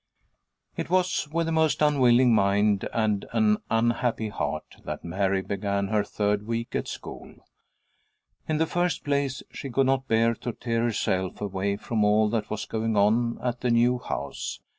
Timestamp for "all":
12.03-12.29